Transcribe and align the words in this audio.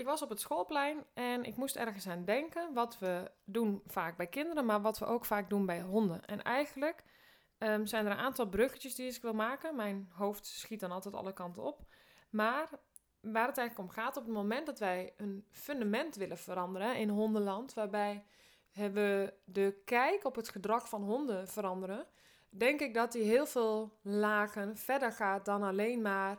Ik 0.00 0.06
was 0.06 0.22
op 0.22 0.28
het 0.28 0.40
schoolplein 0.40 1.04
en 1.14 1.44
ik 1.44 1.56
moest 1.56 1.76
ergens 1.76 2.08
aan 2.08 2.24
denken. 2.24 2.74
Wat 2.74 2.98
we 2.98 3.30
doen 3.44 3.82
vaak 3.86 4.16
bij 4.16 4.26
kinderen, 4.26 4.66
maar 4.66 4.80
wat 4.80 4.98
we 4.98 5.04
ook 5.04 5.24
vaak 5.24 5.50
doen 5.50 5.66
bij 5.66 5.80
honden. 5.80 6.24
En 6.24 6.42
eigenlijk 6.42 7.04
ehm, 7.58 7.86
zijn 7.86 8.06
er 8.06 8.12
een 8.12 8.18
aantal 8.18 8.48
bruggetjes 8.48 8.94
die 8.94 9.14
ik 9.14 9.22
wil 9.22 9.32
maken. 9.32 9.76
Mijn 9.76 10.08
hoofd 10.12 10.46
schiet 10.46 10.80
dan 10.80 10.90
altijd 10.90 11.14
alle 11.14 11.32
kanten 11.32 11.62
op. 11.62 11.84
Maar 12.30 12.68
waar 13.20 13.46
het 13.46 13.58
eigenlijk 13.58 13.88
om 13.88 13.94
gaat, 13.94 14.16
op 14.16 14.24
het 14.24 14.32
moment 14.32 14.66
dat 14.66 14.78
wij 14.78 15.14
een 15.16 15.44
fundament 15.50 16.16
willen 16.16 16.38
veranderen 16.38 16.96
in 16.96 17.08
hondenland, 17.08 17.74
waarbij 17.74 18.24
we 18.72 19.34
de 19.44 19.80
kijk 19.84 20.24
op 20.24 20.34
het 20.34 20.48
gedrag 20.48 20.88
van 20.88 21.02
honden 21.02 21.48
veranderen, 21.48 22.06
denk 22.48 22.80
ik 22.80 22.94
dat 22.94 23.12
die 23.12 23.22
heel 23.22 23.46
veel 23.46 23.98
lagen 24.02 24.76
verder 24.76 25.12
gaat 25.12 25.44
dan 25.44 25.62
alleen 25.62 26.02
maar 26.02 26.38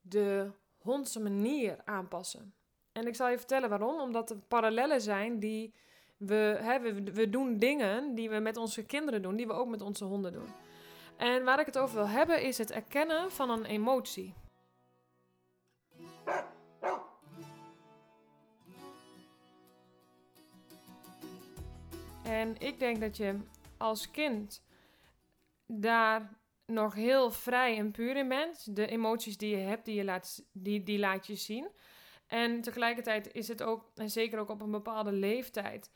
de 0.00 0.50
hondse 0.78 1.20
manier 1.20 1.80
aanpassen. 1.84 2.54
En 2.92 3.06
ik 3.06 3.14
zal 3.14 3.28
je 3.28 3.38
vertellen 3.38 3.68
waarom. 3.68 4.00
Omdat 4.00 4.30
er 4.30 4.36
parallellen 4.48 5.00
zijn 5.00 5.38
die 5.38 5.74
we, 6.16 6.58
hè, 6.60 6.80
we, 6.80 7.02
we 7.02 7.30
doen 7.30 7.58
dingen 7.58 8.14
die 8.14 8.30
we 8.30 8.38
met 8.38 8.56
onze 8.56 8.86
kinderen 8.86 9.22
doen, 9.22 9.36
die 9.36 9.46
we 9.46 9.52
ook 9.52 9.68
met 9.68 9.80
onze 9.80 10.04
honden 10.04 10.32
doen. 10.32 10.48
En 11.16 11.44
waar 11.44 11.60
ik 11.60 11.66
het 11.66 11.78
over 11.78 11.96
wil 11.96 12.08
hebben 12.08 12.42
is 12.42 12.58
het 12.58 12.70
erkennen 12.70 13.32
van 13.32 13.50
een 13.50 13.64
emotie. 13.64 14.34
En 22.24 22.56
ik 22.58 22.78
denk 22.78 23.00
dat 23.00 23.16
je 23.16 23.38
als 23.76 24.10
kind 24.10 24.62
daar 25.66 26.38
nog 26.66 26.94
heel 26.94 27.30
vrij 27.30 27.76
en 27.76 27.90
puur 27.90 28.16
in 28.16 28.28
bent. 28.28 28.76
De 28.76 28.86
emoties 28.86 29.36
die 29.36 29.56
je 29.56 29.62
hebt, 29.62 29.84
die, 29.84 29.94
je 29.94 30.04
laat, 30.04 30.44
die, 30.52 30.82
die 30.82 30.98
laat 30.98 31.26
je 31.26 31.34
zien. 31.34 31.68
En 32.30 32.60
tegelijkertijd 32.60 33.32
is 33.32 33.48
het 33.48 33.62
ook, 33.62 33.84
en 33.94 34.10
zeker 34.10 34.38
ook 34.38 34.48
op 34.48 34.60
een 34.60 34.70
bepaalde 34.70 35.12
leeftijd, 35.12 35.90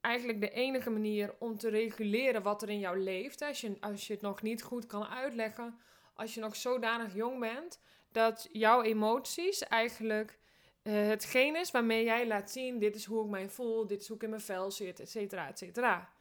eigenlijk 0.00 0.40
de 0.40 0.50
enige 0.50 0.90
manier 0.90 1.34
om 1.38 1.58
te 1.58 1.68
reguleren 1.68 2.42
wat 2.42 2.62
er 2.62 2.68
in 2.68 2.78
jou 2.78 2.98
leeft. 2.98 3.42
Als 3.42 3.60
je, 3.60 3.76
als 3.80 4.06
je 4.06 4.12
het 4.12 4.22
nog 4.22 4.42
niet 4.42 4.62
goed 4.62 4.86
kan 4.86 5.06
uitleggen, 5.06 5.78
als 6.14 6.34
je 6.34 6.40
nog 6.40 6.56
zodanig 6.56 7.14
jong 7.14 7.40
bent, 7.40 7.80
dat 8.12 8.48
jouw 8.52 8.82
emoties 8.82 9.62
eigenlijk 9.62 10.38
uh, 10.82 10.92
hetgeen 10.92 11.56
is 11.56 11.70
waarmee 11.70 12.04
jij 12.04 12.26
laat 12.26 12.50
zien: 12.50 12.78
dit 12.78 12.94
is 12.94 13.04
hoe 13.04 13.24
ik 13.24 13.30
mij 13.30 13.48
voel, 13.48 13.86
dit 13.86 14.00
is 14.00 14.08
hoe 14.08 14.16
ik 14.16 14.22
in 14.22 14.30
mijn 14.30 14.40
vel 14.40 14.70
zit, 14.70 15.00
et 15.00 15.10
cetera, 15.10 15.48
et 15.48 15.58
cetera. 15.58 16.12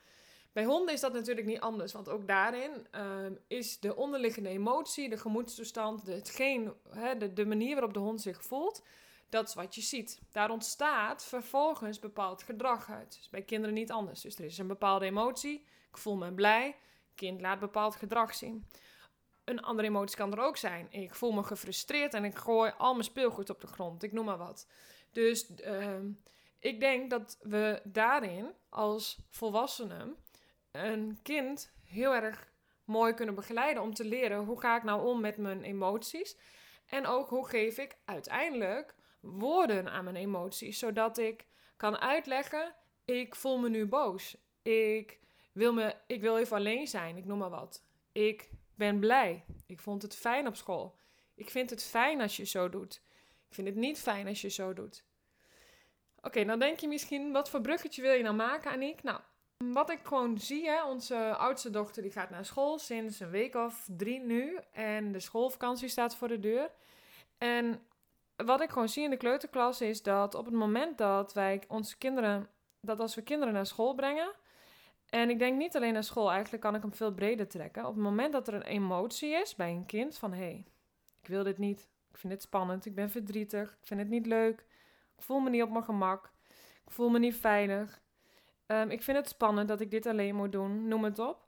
Bij 0.51 0.65
honden 0.65 0.93
is 0.93 0.99
dat 0.99 1.13
natuurlijk 1.13 1.47
niet 1.47 1.59
anders, 1.59 1.93
want 1.93 2.09
ook 2.09 2.27
daarin 2.27 2.87
uh, 2.95 3.25
is 3.47 3.79
de 3.79 3.95
onderliggende 3.95 4.49
emotie, 4.49 5.09
de 5.09 5.17
gemoedstoestand, 5.17 6.05
de, 6.05 6.11
hetgeen, 6.11 6.73
hè, 6.89 7.17
de, 7.17 7.33
de 7.33 7.45
manier 7.45 7.73
waarop 7.73 7.93
de 7.93 7.99
hond 7.99 8.21
zich 8.21 8.43
voelt, 8.43 8.83
dat 9.31 9.47
is 9.47 9.53
wat 9.53 9.75
je 9.75 9.81
ziet. 9.81 10.21
Daar 10.31 10.49
ontstaat 10.49 11.25
vervolgens 11.25 11.99
bepaald 11.99 12.43
gedrag 12.43 12.89
uit. 12.89 13.15
Dus 13.17 13.29
bij 13.29 13.41
kinderen 13.41 13.75
niet 13.75 13.91
anders. 13.91 14.21
Dus 14.21 14.37
er 14.37 14.45
is 14.45 14.57
een 14.57 14.67
bepaalde 14.67 15.05
emotie. 15.05 15.65
Ik 15.89 15.97
voel 15.97 16.15
me 16.15 16.33
blij. 16.33 16.75
Kind 17.15 17.41
laat 17.41 17.59
bepaald 17.59 17.95
gedrag 17.95 18.35
zien. 18.35 18.67
Een 19.43 19.61
andere 19.61 19.87
emotie 19.87 20.17
kan 20.17 20.31
er 20.31 20.43
ook 20.43 20.57
zijn. 20.57 20.87
Ik 20.89 21.15
voel 21.15 21.31
me 21.31 21.43
gefrustreerd 21.43 22.13
en 22.13 22.25
ik 22.25 22.35
gooi 22.35 22.73
al 22.77 22.91
mijn 22.91 23.03
speelgoed 23.03 23.49
op 23.49 23.61
de 23.61 23.67
grond. 23.67 24.03
Ik 24.03 24.11
noem 24.11 24.25
maar 24.25 24.37
wat. 24.37 24.67
Dus 25.11 25.49
uh, 25.49 25.95
ik 26.59 26.79
denk 26.79 27.09
dat 27.09 27.37
we 27.41 27.81
daarin 27.83 28.53
als 28.69 29.17
volwassenen 29.29 30.15
een 30.71 31.19
kind 31.23 31.71
heel 31.85 32.13
erg 32.13 32.51
mooi 32.83 33.13
kunnen 33.13 33.35
begeleiden 33.35 33.83
om 33.83 33.93
te 33.93 34.05
leren 34.05 34.43
hoe 34.43 34.59
ga 34.59 34.77
ik 34.77 34.83
nou 34.83 35.05
om 35.05 35.21
met 35.21 35.37
mijn 35.37 35.63
emoties. 35.63 36.37
En 36.85 37.05
ook 37.05 37.29
hoe 37.29 37.47
geef 37.47 37.77
ik 37.77 37.97
uiteindelijk 38.05 38.95
woorden 39.21 39.91
aan 39.91 40.03
mijn 40.03 40.15
emoties, 40.15 40.79
zodat 40.79 41.17
ik 41.17 41.45
kan 41.77 41.97
uitleggen: 41.97 42.75
ik 43.05 43.35
voel 43.35 43.57
me 43.57 43.69
nu 43.69 43.85
boos. 43.85 44.37
Ik 44.61 45.19
wil, 45.51 45.73
me, 45.73 45.95
ik 46.07 46.21
wil 46.21 46.37
even 46.37 46.57
alleen 46.57 46.87
zijn, 46.87 47.17
ik 47.17 47.25
noem 47.25 47.37
maar 47.37 47.49
wat. 47.49 47.83
Ik 48.11 48.49
ben 48.75 48.99
blij. 48.99 49.45
Ik 49.65 49.79
vond 49.79 50.01
het 50.01 50.15
fijn 50.15 50.47
op 50.47 50.55
school. 50.55 50.99
Ik 51.35 51.49
vind 51.49 51.69
het 51.69 51.83
fijn 51.83 52.21
als 52.21 52.37
je 52.37 52.45
zo 52.45 52.69
doet. 52.69 53.01
Ik 53.47 53.55
vind 53.55 53.67
het 53.67 53.75
niet 53.75 53.99
fijn 53.99 54.27
als 54.27 54.41
je 54.41 54.49
zo 54.49 54.73
doet. 54.73 55.03
Oké, 56.21 56.45
dan 56.45 56.59
denk 56.59 56.79
je 56.79 56.87
misschien, 56.87 57.31
wat 57.31 57.49
voor 57.49 57.61
bruggetje 57.61 58.01
wil 58.01 58.13
je 58.13 58.23
nou 58.23 58.35
maken, 58.35 58.71
Aniek? 58.71 59.03
Nou, 59.03 59.19
wat 59.57 59.89
ik 59.89 59.99
gewoon 60.03 60.37
zie, 60.37 60.69
hè, 60.69 60.83
onze 60.83 61.35
oudste 61.35 61.69
dochter 61.69 62.01
die 62.01 62.11
gaat 62.11 62.29
naar 62.29 62.45
school 62.45 62.79
sinds 62.79 63.19
een 63.19 63.29
week 63.29 63.55
of 63.55 63.87
drie 63.97 64.19
nu. 64.19 64.59
En 64.71 65.11
de 65.11 65.19
schoolvakantie 65.19 65.87
staat 65.87 66.15
voor 66.15 66.27
de 66.27 66.39
deur. 66.39 66.71
En 67.37 67.85
wat 68.45 68.61
ik 68.61 68.69
gewoon 68.69 68.89
zie 68.89 69.03
in 69.03 69.09
de 69.09 69.17
kleuterklas 69.17 69.81
is 69.81 70.03
dat 70.03 70.35
op 70.35 70.45
het 70.45 70.53
moment 70.53 70.97
dat 70.97 71.33
wij 71.33 71.63
onze 71.67 71.97
kinderen, 71.97 72.49
dat 72.81 72.99
als 72.99 73.15
we 73.15 73.21
kinderen 73.21 73.53
naar 73.53 73.65
school 73.65 73.93
brengen, 73.93 74.31
en 75.09 75.29
ik 75.29 75.39
denk 75.39 75.57
niet 75.57 75.75
alleen 75.75 75.93
naar 75.93 76.03
school, 76.03 76.31
eigenlijk 76.31 76.63
kan 76.63 76.75
ik 76.75 76.81
hem 76.81 76.93
veel 76.93 77.13
breder 77.13 77.47
trekken. 77.47 77.85
Op 77.85 77.93
het 77.93 78.03
moment 78.03 78.33
dat 78.33 78.47
er 78.47 78.53
een 78.53 78.61
emotie 78.61 79.29
is 79.29 79.55
bij 79.55 79.71
een 79.71 79.85
kind 79.85 80.17
van 80.17 80.33
hé, 80.33 80.39
hey, 80.39 80.65
ik 81.21 81.27
wil 81.27 81.43
dit 81.43 81.57
niet, 81.57 81.89
ik 82.11 82.17
vind 82.17 82.33
het 82.33 82.41
spannend, 82.41 82.85
ik 82.85 82.95
ben 82.95 83.09
verdrietig, 83.09 83.71
ik 83.71 83.85
vind 83.87 83.99
het 83.99 84.09
niet 84.09 84.25
leuk, 84.25 84.65
ik 85.17 85.23
voel 85.23 85.39
me 85.39 85.49
niet 85.49 85.63
op 85.63 85.69
mijn 85.69 85.83
gemak, 85.83 86.31
ik 86.85 86.91
voel 86.91 87.09
me 87.09 87.19
niet 87.19 87.35
veilig, 87.35 88.01
um, 88.67 88.89
ik 88.89 89.03
vind 89.03 89.17
het 89.17 89.27
spannend 89.27 89.67
dat 89.67 89.81
ik 89.81 89.91
dit 89.91 90.05
alleen 90.05 90.35
moet 90.35 90.51
doen, 90.51 90.87
noem 90.87 91.03
het 91.03 91.19
op. 91.19 91.47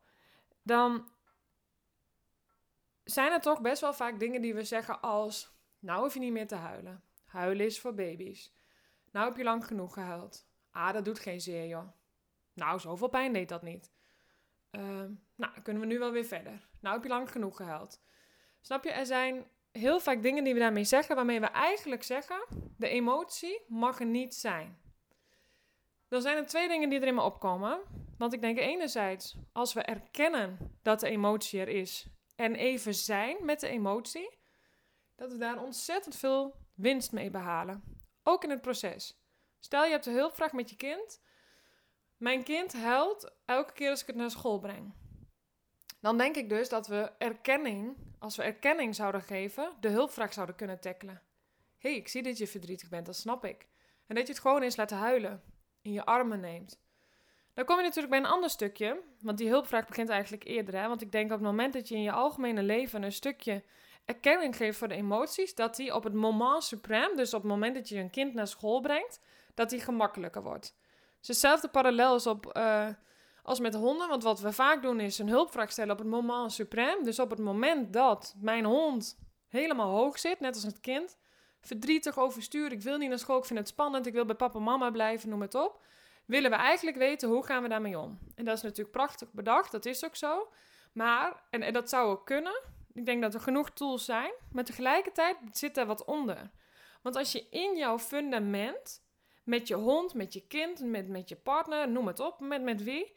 Dan 0.63 1.07
zijn 3.03 3.31
er 3.31 3.41
toch 3.41 3.61
best 3.61 3.81
wel 3.81 3.93
vaak 3.93 4.19
dingen 4.19 4.41
die 4.41 4.53
we 4.53 4.63
zeggen 4.63 5.01
als 5.01 5.52
nou 5.83 6.01
hoef 6.01 6.13
je 6.13 6.19
niet 6.19 6.31
meer 6.31 6.47
te 6.47 6.55
huilen. 6.55 7.03
Huilen 7.25 7.65
is 7.65 7.79
voor 7.79 7.93
baby's. 7.93 8.53
Nou 9.11 9.27
heb 9.27 9.37
je 9.37 9.43
lang 9.43 9.65
genoeg 9.65 9.93
gehuild. 9.93 10.47
Ah, 10.71 10.93
dat 10.93 11.05
doet 11.05 11.19
geen 11.19 11.41
zeer, 11.41 11.67
joh. 11.67 11.87
Nou, 12.53 12.79
zoveel 12.79 13.07
pijn 13.07 13.33
deed 13.33 13.49
dat 13.49 13.61
niet. 13.61 13.91
Uh, 14.71 15.03
nou, 15.35 15.61
kunnen 15.63 15.81
we 15.81 15.87
nu 15.87 15.99
wel 15.99 16.11
weer 16.11 16.25
verder. 16.25 16.67
Nou 16.79 16.95
heb 16.95 17.03
je 17.03 17.09
lang 17.09 17.31
genoeg 17.31 17.55
gehuild. 17.55 18.01
Snap 18.61 18.83
je? 18.83 18.91
Er 18.91 19.05
zijn 19.05 19.47
heel 19.71 19.99
vaak 19.99 20.21
dingen 20.21 20.43
die 20.43 20.53
we 20.53 20.59
daarmee 20.59 20.83
zeggen, 20.83 21.15
waarmee 21.15 21.39
we 21.39 21.45
eigenlijk 21.45 22.03
zeggen: 22.03 22.45
de 22.77 22.87
emotie 22.87 23.61
mag 23.67 23.99
er 23.99 24.05
niet 24.05 24.35
zijn. 24.35 24.81
Dan 26.07 26.21
zijn 26.21 26.37
er 26.37 26.45
twee 26.45 26.67
dingen 26.67 26.89
die 26.89 26.99
er 26.99 27.07
in 27.07 27.15
me 27.15 27.21
opkomen. 27.21 27.81
Want 28.17 28.33
ik 28.33 28.41
denk 28.41 28.57
enerzijds, 28.57 29.37
als 29.51 29.73
we 29.73 29.81
erkennen 29.81 30.57
dat 30.81 30.99
de 30.99 31.09
emotie 31.09 31.59
er 31.59 31.67
is 31.67 32.07
en 32.35 32.55
even 32.55 32.93
zijn 32.93 33.37
met 33.45 33.59
de 33.59 33.67
emotie, 33.67 34.37
dat 35.15 35.31
we 35.31 35.37
daar 35.37 35.61
ontzettend 35.61 36.15
veel 36.15 36.55
winst 36.73 37.11
mee 37.11 37.29
behalen. 37.29 37.83
Ook 38.23 38.43
in 38.43 38.49
het 38.49 38.61
proces. 38.61 39.21
Stel 39.59 39.83
je 39.83 39.91
hebt 39.91 40.05
een 40.05 40.13
hulpvraag 40.13 40.51
met 40.51 40.69
je 40.69 40.75
kind. 40.75 41.21
Mijn 42.17 42.43
kind 42.43 42.73
huilt 42.73 43.31
elke 43.45 43.73
keer 43.73 43.89
als 43.89 44.01
ik 44.01 44.07
het 44.07 44.15
naar 44.15 44.31
school 44.31 44.59
breng. 44.59 44.93
Dan 45.99 46.17
denk 46.17 46.35
ik 46.35 46.49
dus 46.49 46.69
dat 46.69 46.87
we 46.87 47.11
erkenning, 47.17 47.97
als 48.19 48.35
we 48.35 48.43
erkenning 48.43 48.95
zouden 48.95 49.21
geven, 49.21 49.73
de 49.79 49.89
hulpvraag 49.89 50.33
zouden 50.33 50.55
kunnen 50.55 50.79
tackelen. 50.79 51.21
Hé, 51.77 51.89
hey, 51.89 51.97
ik 51.97 52.07
zie 52.07 52.23
dat 52.23 52.37
je 52.37 52.47
verdrietig 52.47 52.89
bent, 52.89 53.05
dat 53.05 53.15
snap 53.15 53.45
ik. 53.45 53.67
En 54.07 54.15
dat 54.15 54.27
je 54.27 54.33
het 54.33 54.41
gewoon 54.41 54.61
eens 54.61 54.75
laat 54.75 54.89
huilen, 54.89 55.43
in 55.81 55.91
je 55.91 56.05
armen 56.05 56.39
neemt. 56.39 56.81
Dan 57.53 57.65
kom 57.65 57.77
je 57.77 57.83
natuurlijk 57.83 58.09
bij 58.09 58.19
een 58.19 58.25
ander 58.25 58.49
stukje, 58.49 59.01
want 59.21 59.37
die 59.37 59.49
hulpvraag 59.49 59.87
begint 59.87 60.09
eigenlijk 60.09 60.43
eerder. 60.43 60.75
Hè? 60.75 60.87
Want 60.87 61.01
ik 61.01 61.11
denk 61.11 61.25
op 61.25 61.37
het 61.37 61.47
moment 61.47 61.73
dat 61.73 61.87
je 61.87 61.95
in 61.95 62.01
je 62.01 62.11
algemene 62.11 62.63
leven 62.63 63.03
een 63.03 63.11
stukje 63.11 63.63
erkenning 64.05 64.55
geeft 64.55 64.77
voor 64.77 64.87
de 64.87 64.95
emoties, 64.95 65.55
dat 65.55 65.75
die 65.75 65.95
op 65.95 66.03
het 66.03 66.13
moment 66.13 66.75
suprême, 66.75 67.15
dus 67.15 67.33
op 67.33 67.41
het 67.41 67.51
moment 67.51 67.75
dat 67.75 67.89
je 67.89 67.99
een 67.99 68.09
kind 68.09 68.33
naar 68.33 68.47
school 68.47 68.81
brengt, 68.81 69.19
dat 69.53 69.69
die 69.69 69.79
gemakkelijker 69.79 70.43
wordt. 70.43 70.75
Dus 71.19 71.27
hetzelfde 71.27 71.67
parallel 71.67 72.15
is 72.15 72.27
op, 72.27 72.57
uh, 72.57 72.87
als 73.43 73.59
met 73.59 73.73
honden, 73.73 74.07
want 74.07 74.23
wat 74.23 74.39
we 74.39 74.51
vaak 74.51 74.81
doen 74.81 74.99
is 74.99 75.19
een 75.19 75.29
hulpvraag 75.29 75.71
stellen 75.71 75.91
op 75.91 75.99
het 75.99 76.07
moment 76.07 76.61
suprême. 76.61 77.03
Dus 77.03 77.19
op 77.19 77.29
het 77.29 77.39
moment 77.39 77.93
dat 77.93 78.35
mijn 78.37 78.65
hond 78.65 79.17
helemaal 79.47 79.89
hoog 79.89 80.19
zit, 80.19 80.39
net 80.39 80.55
als 80.55 80.63
het 80.63 80.79
kind, 80.79 81.17
verdrietig, 81.61 82.17
overstuur, 82.17 82.71
ik 82.71 82.81
wil 82.81 82.97
niet 82.97 83.09
naar 83.09 83.19
school, 83.19 83.37
ik 83.37 83.45
vind 83.45 83.59
het 83.59 83.67
spannend, 83.67 84.05
ik 84.05 84.13
wil 84.13 84.25
bij 84.25 84.35
papa 84.35 84.57
en 84.57 84.63
mama 84.63 84.91
blijven, 84.91 85.29
noem 85.29 85.41
het 85.41 85.55
op. 85.55 85.81
Willen 86.25 86.49
we 86.49 86.55
eigenlijk 86.55 86.97
weten 86.97 87.29
hoe 87.29 87.45
gaan 87.45 87.63
we 87.63 87.69
daarmee 87.69 87.99
om? 87.99 88.19
En 88.35 88.45
dat 88.45 88.57
is 88.57 88.63
natuurlijk 88.63 88.91
prachtig 88.91 89.31
bedacht, 89.31 89.71
dat 89.71 89.85
is 89.85 90.05
ook 90.05 90.15
zo. 90.15 90.51
Maar, 90.91 91.43
en, 91.49 91.61
en 91.61 91.73
dat 91.73 91.89
zou 91.89 92.11
ook 92.11 92.25
kunnen, 92.25 92.61
ik 92.93 93.05
denk 93.05 93.21
dat 93.21 93.33
er 93.33 93.39
genoeg 93.39 93.69
tools 93.69 94.05
zijn, 94.05 94.33
maar 94.51 94.63
tegelijkertijd 94.63 95.37
zit 95.51 95.77
er 95.77 95.85
wat 95.85 96.05
onder. 96.05 96.51
Want 97.01 97.15
als 97.15 97.31
je 97.31 97.47
in 97.49 97.77
jouw 97.77 97.99
fundament, 97.99 99.03
met 99.43 99.67
je 99.67 99.75
hond, 99.75 100.13
met 100.13 100.33
je 100.33 100.47
kind, 100.47 100.79
met, 100.79 101.07
met 101.07 101.29
je 101.29 101.35
partner, 101.35 101.89
noem 101.89 102.07
het 102.07 102.19
op, 102.19 102.39
met, 102.39 102.61
met 102.61 102.83
wie, 102.83 103.15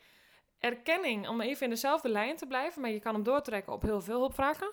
erkenning, 0.59 1.29
om 1.29 1.41
even 1.41 1.65
in 1.65 1.71
dezelfde 1.71 2.09
lijn 2.09 2.37
te 2.37 2.47
blijven, 2.47 2.81
maar 2.81 2.91
je 2.91 3.01
kan 3.01 3.15
hem 3.15 3.23
doortrekken 3.23 3.73
op 3.73 3.83
heel 3.83 4.01
veel 4.01 4.19
hulpvragen. 4.19 4.71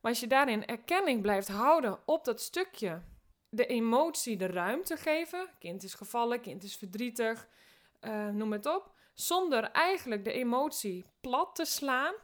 Maar 0.00 0.10
als 0.10 0.20
je 0.20 0.26
daarin 0.26 0.66
erkenning 0.66 1.22
blijft 1.22 1.48
houden 1.48 1.98
op 2.04 2.24
dat 2.24 2.40
stukje, 2.40 3.02
de 3.48 3.66
emotie 3.66 4.36
de 4.36 4.46
ruimte 4.46 4.96
geven, 4.96 5.48
kind 5.58 5.82
is 5.82 5.94
gevallen, 5.94 6.40
kind 6.40 6.62
is 6.62 6.76
verdrietig, 6.76 7.48
uh, 8.00 8.28
noem 8.28 8.52
het 8.52 8.66
op, 8.66 8.92
zonder 9.14 9.62
eigenlijk 9.62 10.24
de 10.24 10.32
emotie 10.32 11.04
plat 11.20 11.54
te 11.54 11.64
slaan, 11.64 12.14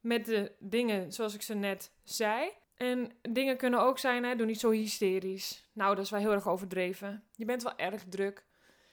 met 0.00 0.26
de 0.26 0.52
dingen 0.58 1.12
zoals 1.12 1.34
ik 1.34 1.42
ze 1.42 1.54
net 1.54 1.92
zei. 2.04 2.50
En 2.74 3.18
dingen 3.22 3.56
kunnen 3.56 3.80
ook 3.80 3.98
zijn, 3.98 4.24
hè, 4.24 4.36
doe 4.36 4.46
niet 4.46 4.60
zo 4.60 4.70
hysterisch. 4.70 5.68
Nou, 5.72 5.94
dat 5.94 6.04
is 6.04 6.10
wel 6.10 6.20
heel 6.20 6.32
erg 6.32 6.48
overdreven. 6.48 7.24
Je 7.34 7.44
bent 7.44 7.62
wel 7.62 7.76
erg 7.76 8.04
druk. 8.08 8.44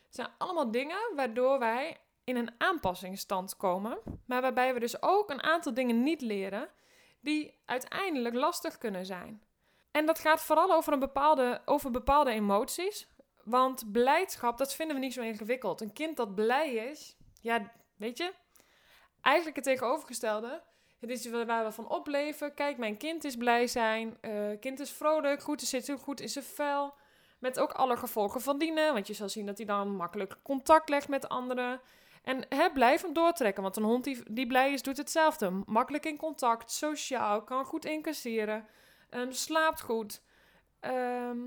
Het 0.05 0.15
zijn 0.15 0.29
allemaal 0.37 0.71
dingen 0.71 1.11
waardoor 1.15 1.59
wij 1.59 1.97
in 2.23 2.35
een 2.35 2.51
aanpassingsstand 2.57 3.57
komen. 3.57 3.99
Maar 4.25 4.41
waarbij 4.41 4.73
we 4.73 4.79
dus 4.79 5.01
ook 5.01 5.29
een 5.29 5.43
aantal 5.43 5.73
dingen 5.73 6.03
niet 6.03 6.21
leren 6.21 6.69
die 7.19 7.61
uiteindelijk 7.65 8.35
lastig 8.35 8.77
kunnen 8.77 9.05
zijn. 9.05 9.43
En 9.91 10.05
dat 10.05 10.19
gaat 10.19 10.41
vooral 10.41 10.73
over, 10.73 10.93
een 10.93 10.99
bepaalde, 10.99 11.61
over 11.65 11.91
bepaalde 11.91 12.31
emoties. 12.31 13.07
Want 13.43 13.91
blijdschap, 13.91 14.57
dat 14.57 14.75
vinden 14.75 14.95
we 14.95 15.01
niet 15.01 15.13
zo 15.13 15.21
ingewikkeld. 15.21 15.81
Een 15.81 15.93
kind 15.93 16.17
dat 16.17 16.35
blij 16.35 16.73
is, 16.73 17.17
ja, 17.41 17.71
weet 17.95 18.17
je, 18.17 18.33
eigenlijk 19.21 19.55
het 19.55 19.65
tegenovergestelde. 19.65 20.63
Het 20.99 21.09
is 21.09 21.29
waar 21.29 21.65
we 21.65 21.71
van 21.71 21.89
opleven. 21.89 22.53
Kijk, 22.53 22.77
mijn 22.77 22.97
kind 22.97 23.23
is 23.23 23.35
blij 23.35 23.67
zijn. 23.67 24.17
Uh, 24.21 24.59
kind 24.59 24.79
is 24.79 24.91
vrolijk. 24.91 25.41
Goed, 25.41 25.61
zit 25.61 25.91
goed 26.01 26.21
in 26.21 26.29
zijn 26.29 26.45
vel. 26.45 26.93
Met 27.39 27.59
ook 27.59 27.71
alle 27.71 27.97
gevolgen 27.97 28.41
van 28.41 28.57
dienen. 28.57 28.93
Want 28.93 29.07
je 29.07 29.13
zal 29.13 29.29
zien 29.29 29.45
dat 29.45 29.57
hij 29.57 29.65
dan 29.65 29.95
makkelijk 29.95 30.37
contact 30.43 30.89
legt 30.89 31.07
met 31.07 31.29
anderen. 31.29 31.81
En 32.23 32.45
hè, 32.49 32.71
blijf 32.71 33.01
hem 33.01 33.13
doortrekken. 33.13 33.63
Want 33.63 33.77
een 33.77 33.83
hond 33.83 34.03
die, 34.03 34.23
die 34.31 34.47
blij 34.47 34.73
is, 34.73 34.81
doet 34.81 34.97
hetzelfde. 34.97 35.51
Makkelijk 35.65 36.05
in 36.05 36.17
contact, 36.17 36.71
sociaal, 36.71 37.43
kan 37.43 37.65
goed 37.65 37.85
incasseren. 37.85 38.65
Um, 39.09 39.31
slaapt 39.31 39.81
goed. 39.81 40.21
Ehm, 40.79 41.39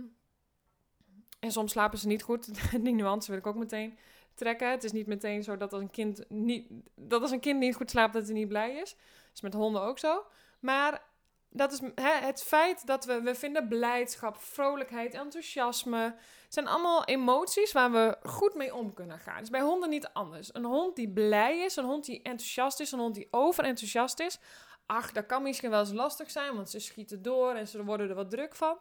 en 1.41 1.53
soms 1.53 1.73
slapen 1.73 1.99
ze 1.99 2.06
niet 2.06 2.23
goed. 2.23 2.71
Die 2.85 2.95
nuance 2.95 3.31
wil 3.31 3.41
ik 3.41 3.47
ook 3.47 3.56
meteen 3.56 3.99
trekken. 4.35 4.71
Het 4.71 4.85
is 4.85 4.93
niet 4.93 5.06
meteen 5.06 5.43
zo 5.43 5.56
dat 5.56 5.73
als 5.73 5.83
een 5.83 5.91
kind 5.91 6.25
niet, 6.29 6.67
dat 6.95 7.23
als 7.23 7.31
een 7.31 7.41
kind 7.41 7.59
niet 7.59 7.75
goed 7.75 7.91
slaapt, 7.91 8.12
dat 8.12 8.25
hij 8.25 8.35
niet 8.35 8.49
blij 8.49 8.75
is. 8.75 8.97
Is 9.38 9.44
met 9.44 9.55
honden 9.55 9.82
ook 9.82 9.99
zo. 9.99 10.26
Maar 10.61 11.02
dat 11.50 11.73
is 11.73 11.81
hè, 11.94 12.12
het 12.12 12.43
feit 12.43 12.87
dat 12.87 13.05
we, 13.05 13.23
we 13.23 13.35
vinden 13.35 13.69
blijdschap, 13.69 14.37
vrolijkheid, 14.37 15.14
enthousiasme. 15.14 16.14
zijn 16.49 16.67
allemaal 16.67 17.05
emoties 17.05 17.73
waar 17.73 17.93
we 17.93 18.17
goed 18.23 18.55
mee 18.55 18.75
om 18.75 18.94
kunnen 18.94 19.19
gaan. 19.19 19.40
Dus 19.40 19.50
bij 19.50 19.61
honden 19.61 19.88
niet 19.88 20.08
anders. 20.12 20.55
Een 20.55 20.64
hond 20.64 20.96
die 20.96 21.12
blij 21.12 21.58
is, 21.58 21.76
een 21.76 21.85
hond 21.85 22.05
die 22.05 22.23
enthousiast 22.23 22.81
is, 22.81 22.93
een 22.93 22.99
hond 22.99 23.14
die 23.14 23.29
overenthousiast 23.31 24.20
is. 24.20 24.38
Ach, 24.87 25.12
dat 25.12 25.26
kan 25.26 25.43
misschien 25.43 25.70
wel 25.70 25.81
eens 25.81 25.93
lastig 25.93 26.31
zijn, 26.31 26.55
want 26.55 26.70
ze 26.70 26.79
schieten 26.79 27.23
door 27.23 27.55
en 27.55 27.69
ze 27.69 27.85
worden 27.85 28.08
er 28.08 28.14
wat 28.14 28.31
druk 28.31 28.55
van. 28.55 28.79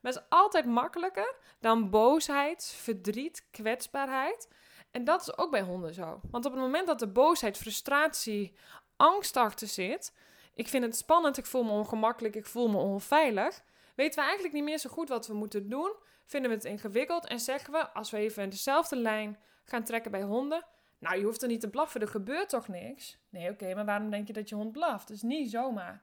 Maar 0.00 0.12
het 0.12 0.22
is 0.22 0.28
altijd 0.28 0.64
makkelijker 0.64 1.34
dan 1.60 1.90
boosheid, 1.90 2.74
verdriet, 2.76 3.46
kwetsbaarheid. 3.50 4.48
En 4.90 5.04
dat 5.04 5.20
is 5.20 5.38
ook 5.38 5.50
bij 5.50 5.62
honden 5.62 5.94
zo. 5.94 6.20
Want 6.30 6.44
op 6.44 6.52
het 6.52 6.60
moment 6.60 6.86
dat 6.86 6.98
de 6.98 7.08
boosheid, 7.08 7.58
frustratie, 7.58 8.54
angst 9.00 9.36
achter 9.36 9.66
zit, 9.66 10.12
ik 10.54 10.68
vind 10.68 10.84
het 10.84 10.96
spannend, 10.96 11.38
ik 11.38 11.46
voel 11.46 11.64
me 11.64 11.70
ongemakkelijk, 11.70 12.34
ik 12.34 12.46
voel 12.46 12.68
me 12.68 12.76
onveilig, 12.76 13.62
weten 13.94 14.18
we 14.18 14.24
eigenlijk 14.24 14.54
niet 14.54 14.64
meer 14.64 14.78
zo 14.78 14.90
goed 14.90 15.08
wat 15.08 15.26
we 15.26 15.34
moeten 15.34 15.68
doen. 15.68 15.94
Vinden 16.26 16.50
we 16.50 16.56
het 16.56 16.64
ingewikkeld 16.66 17.26
en 17.26 17.40
zeggen 17.40 17.72
we, 17.72 17.92
als 17.92 18.10
we 18.10 18.16
even 18.16 18.50
dezelfde 18.50 18.96
lijn 18.96 19.38
gaan 19.64 19.84
trekken 19.84 20.10
bij 20.10 20.22
honden, 20.22 20.66
nou, 20.98 21.18
je 21.18 21.24
hoeft 21.24 21.42
er 21.42 21.48
niet 21.48 21.60
te 21.60 21.70
blaffen, 21.70 22.00
er 22.00 22.08
gebeurt 22.08 22.48
toch 22.48 22.68
niks? 22.68 23.18
Nee, 23.28 23.50
oké, 23.50 23.74
maar 23.74 23.84
waarom 23.84 24.10
denk 24.10 24.26
je 24.26 24.32
dat 24.32 24.48
je 24.48 24.54
hond 24.54 24.72
blaft? 24.72 25.08
Dat 25.08 25.16
is 25.16 25.22
niet 25.22 25.50
zomaar. 25.50 26.02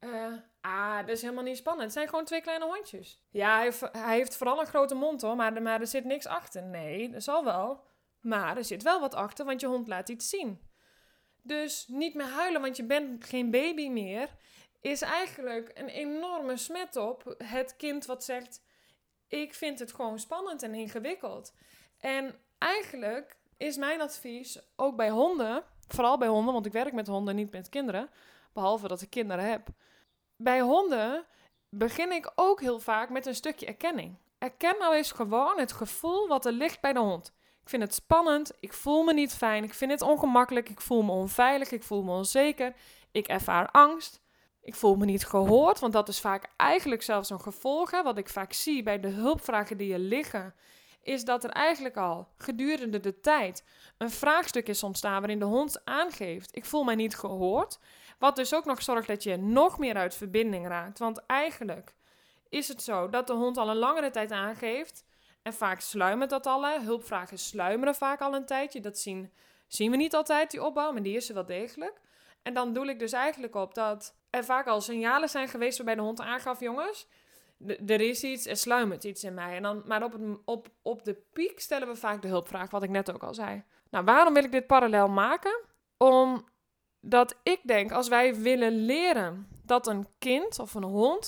Uh, 0.00 0.32
ah, 0.60 0.98
dat 0.98 1.08
is 1.08 1.22
helemaal 1.22 1.44
niet 1.44 1.56
spannend. 1.56 1.84
Het 1.84 1.92
zijn 1.92 2.08
gewoon 2.08 2.24
twee 2.24 2.40
kleine 2.40 2.64
hondjes. 2.64 3.22
Ja, 3.30 3.54
hij 3.54 3.64
heeft, 3.64 3.80
hij 3.92 4.16
heeft 4.16 4.36
vooral 4.36 4.60
een 4.60 4.66
grote 4.66 4.94
mond 4.94 5.22
hoor, 5.22 5.36
maar, 5.36 5.62
maar 5.62 5.80
er 5.80 5.86
zit 5.86 6.04
niks 6.04 6.26
achter. 6.26 6.62
Nee, 6.62 7.10
dat 7.10 7.22
zal 7.22 7.44
wel. 7.44 7.84
Maar 8.20 8.56
er 8.56 8.64
zit 8.64 8.82
wel 8.82 9.00
wat 9.00 9.14
achter, 9.14 9.44
want 9.44 9.60
je 9.60 9.66
hond 9.66 9.88
laat 9.88 10.08
iets 10.08 10.28
zien. 10.28 10.67
Dus 11.48 11.86
niet 11.86 12.14
meer 12.14 12.26
huilen, 12.26 12.60
want 12.60 12.76
je 12.76 12.84
bent 12.84 13.24
geen 13.24 13.50
baby 13.50 13.88
meer, 13.88 14.28
is 14.80 15.02
eigenlijk 15.02 15.70
een 15.74 15.88
enorme 15.88 16.56
smet 16.56 16.96
op 16.96 17.34
het 17.38 17.76
kind 17.76 18.06
wat 18.06 18.24
zegt: 18.24 18.62
Ik 19.28 19.54
vind 19.54 19.78
het 19.78 19.92
gewoon 19.92 20.18
spannend 20.18 20.62
en 20.62 20.74
ingewikkeld. 20.74 21.54
En 21.98 22.40
eigenlijk 22.58 23.36
is 23.56 23.76
mijn 23.76 24.00
advies 24.00 24.60
ook 24.76 24.96
bij 24.96 25.10
honden, 25.10 25.64
vooral 25.86 26.18
bij 26.18 26.28
honden, 26.28 26.52
want 26.52 26.66
ik 26.66 26.72
werk 26.72 26.92
met 26.92 27.06
honden, 27.06 27.36
niet 27.36 27.50
met 27.50 27.68
kinderen, 27.68 28.10
behalve 28.52 28.88
dat 28.88 29.00
ik 29.00 29.10
kinderen 29.10 29.44
heb. 29.44 29.68
Bij 30.36 30.60
honden 30.60 31.26
begin 31.68 32.12
ik 32.12 32.32
ook 32.34 32.60
heel 32.60 32.80
vaak 32.80 33.10
met 33.10 33.26
een 33.26 33.34
stukje 33.34 33.66
erkenning. 33.66 34.16
Erken 34.38 34.78
nou 34.78 34.94
eens 34.94 35.12
gewoon 35.12 35.58
het 35.58 35.72
gevoel 35.72 36.28
wat 36.28 36.46
er 36.46 36.52
ligt 36.52 36.80
bij 36.80 36.92
de 36.92 36.98
hond. 36.98 37.32
Ik 37.68 37.74
vind 37.74 37.86
het 37.86 37.94
spannend, 37.94 38.52
ik 38.60 38.72
voel 38.72 39.02
me 39.02 39.12
niet 39.12 39.34
fijn, 39.34 39.64
ik 39.64 39.74
vind 39.74 39.90
het 39.90 40.02
ongemakkelijk, 40.02 40.68
ik 40.68 40.80
voel 40.80 41.02
me 41.02 41.10
onveilig, 41.10 41.70
ik 41.70 41.82
voel 41.82 42.02
me 42.02 42.10
onzeker, 42.10 42.74
ik 43.10 43.26
ervaar 43.26 43.70
angst. 43.70 44.20
Ik 44.60 44.74
voel 44.74 44.96
me 44.96 45.04
niet 45.04 45.26
gehoord, 45.26 45.78
want 45.78 45.92
dat 45.92 46.08
is 46.08 46.20
vaak 46.20 46.52
eigenlijk 46.56 47.02
zelfs 47.02 47.30
een 47.30 47.40
gevolg. 47.40 47.90
Hè, 47.90 48.02
wat 48.02 48.18
ik 48.18 48.28
vaak 48.28 48.52
zie 48.52 48.82
bij 48.82 49.00
de 49.00 49.08
hulpvragen 49.08 49.76
die 49.76 49.92
er 49.92 49.98
liggen, 49.98 50.54
is 51.02 51.24
dat 51.24 51.44
er 51.44 51.50
eigenlijk 51.50 51.96
al 51.96 52.28
gedurende 52.36 53.00
de 53.00 53.20
tijd 53.20 53.64
een 53.98 54.10
vraagstuk 54.10 54.68
is 54.68 54.82
ontstaan 54.82 55.18
waarin 55.20 55.38
de 55.38 55.44
hond 55.44 55.84
aangeeft: 55.84 56.56
Ik 56.56 56.64
voel 56.64 56.84
mij 56.84 56.94
niet 56.94 57.16
gehoord. 57.16 57.78
Wat 58.18 58.36
dus 58.36 58.54
ook 58.54 58.64
nog 58.64 58.82
zorgt 58.82 59.08
dat 59.08 59.22
je 59.22 59.36
nog 59.36 59.78
meer 59.78 59.94
uit 59.94 60.14
verbinding 60.14 60.66
raakt. 60.66 60.98
Want 60.98 61.26
eigenlijk 61.26 61.94
is 62.48 62.68
het 62.68 62.82
zo 62.82 63.08
dat 63.08 63.26
de 63.26 63.34
hond 63.34 63.56
al 63.56 63.68
een 63.68 63.76
langere 63.76 64.10
tijd 64.10 64.32
aangeeft 64.32 65.06
en 65.48 65.54
vaak 65.54 65.80
sluimert 65.80 66.30
dat 66.30 66.46
al. 66.46 66.66
Hulpvragen 66.80 67.38
sluimeren 67.38 67.94
vaak 67.94 68.20
al 68.20 68.34
een 68.34 68.46
tijdje. 68.46 68.80
Dat 68.80 68.98
zien, 68.98 69.32
zien 69.66 69.90
we 69.90 69.96
niet 69.96 70.14
altijd, 70.14 70.50
die 70.50 70.64
opbouw, 70.64 70.92
maar 70.92 71.02
die 71.02 71.16
is 71.16 71.28
er 71.28 71.34
wel 71.34 71.46
degelijk. 71.46 72.00
En 72.42 72.54
dan 72.54 72.72
doe 72.72 72.88
ik 72.88 72.98
dus 72.98 73.12
eigenlijk 73.12 73.54
op 73.54 73.74
dat 73.74 74.16
er 74.30 74.44
vaak 74.44 74.66
al 74.66 74.80
signalen 74.80 75.28
zijn 75.28 75.48
geweest 75.48 75.76
waarbij 75.76 75.94
de 75.94 76.00
hond 76.00 76.20
aangaf: 76.20 76.60
jongens, 76.60 77.08
er 77.86 78.00
is 78.00 78.22
iets, 78.22 78.46
er 78.46 78.56
sluimert 78.56 79.04
iets 79.04 79.24
in 79.24 79.34
mij. 79.34 79.56
En 79.56 79.62
dan, 79.62 79.82
maar 79.86 80.02
op, 80.02 80.16
op, 80.44 80.68
op 80.82 81.04
de 81.04 81.14
piek 81.32 81.60
stellen 81.60 81.88
we 81.88 81.96
vaak 81.96 82.22
de 82.22 82.28
hulpvraag, 82.28 82.70
wat 82.70 82.82
ik 82.82 82.90
net 82.90 83.14
ook 83.14 83.22
al 83.22 83.34
zei. 83.34 83.64
Nou, 83.90 84.04
waarom 84.04 84.34
wil 84.34 84.44
ik 84.44 84.52
dit 84.52 84.66
parallel 84.66 85.08
maken? 85.08 85.60
Omdat 85.96 87.34
ik 87.42 87.60
denk, 87.62 87.92
als 87.92 88.08
wij 88.08 88.34
willen 88.34 88.84
leren 88.84 89.48
dat 89.64 89.86
een 89.86 90.06
kind 90.18 90.58
of 90.58 90.74
een 90.74 90.84
hond, 90.84 91.24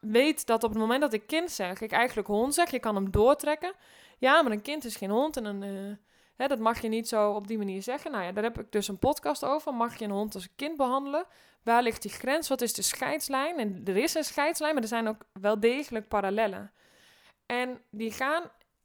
weet 0.00 0.46
dat 0.46 0.64
op 0.64 0.70
het 0.70 0.78
moment 0.78 1.00
dat 1.00 1.12
ik 1.12 1.26
kind 1.26 1.50
zeg, 1.50 1.80
ik 1.80 1.92
eigenlijk 1.92 2.28
hond 2.28 2.54
zeg, 2.54 2.70
je 2.70 2.78
kan 2.78 2.94
hem 2.94 3.10
doortrekken. 3.10 3.72
Ja, 4.18 4.42
maar 4.42 4.52
een 4.52 4.62
kind 4.62 4.84
is 4.84 4.96
geen 4.96 5.10
hond 5.10 5.36
en 5.36 5.44
een, 5.44 5.62
uh, 5.62 5.96
hè, 6.36 6.46
dat 6.46 6.58
mag 6.58 6.80
je 6.80 6.88
niet 6.88 7.08
zo 7.08 7.30
op 7.30 7.46
die 7.46 7.58
manier 7.58 7.82
zeggen. 7.82 8.10
Nou 8.10 8.24
ja, 8.24 8.32
daar 8.32 8.44
heb 8.44 8.60
ik 8.60 8.72
dus 8.72 8.88
een 8.88 8.98
podcast 8.98 9.44
over. 9.44 9.74
Mag 9.74 9.98
je 9.98 10.04
een 10.04 10.10
hond 10.10 10.34
als 10.34 10.44
een 10.44 10.56
kind 10.56 10.76
behandelen? 10.76 11.26
Waar 11.62 11.82
ligt 11.82 12.02
die 12.02 12.10
grens? 12.10 12.48
Wat 12.48 12.60
is 12.60 12.72
de 12.72 12.82
scheidslijn? 12.82 13.58
En 13.58 13.80
er 13.84 13.96
is 13.96 14.14
een 14.14 14.24
scheidslijn, 14.24 14.74
maar 14.74 14.82
er 14.82 14.88
zijn 14.88 15.08
ook 15.08 15.24
wel 15.32 15.60
degelijk 15.60 16.08
parallellen. 16.08 16.72
En 17.46 17.80
die 17.90 18.12
gaan, 18.12 18.42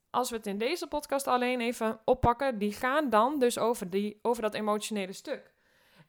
als 0.09 0.29
we 0.29 0.35
het 0.35 0.47
in 0.47 0.57
deze 0.57 0.87
podcast 0.87 1.27
alleen 1.27 1.61
even 1.61 1.99
oppakken, 2.05 2.57
die 2.57 2.73
gaan 2.73 3.09
dan 3.09 3.39
dus 3.39 3.57
over, 3.57 3.89
die, 3.89 4.19
over 4.21 4.41
dat 4.41 4.53
emotionele 4.53 5.13
stuk. 5.13 5.53